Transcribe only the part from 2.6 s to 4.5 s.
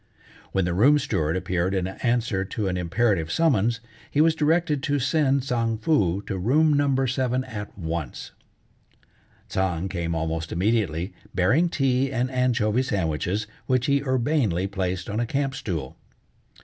an imperative summons, he was